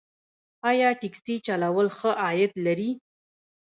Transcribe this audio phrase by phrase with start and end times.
[0.69, 2.91] آیا ټکسي چلول ښه عاید لري؟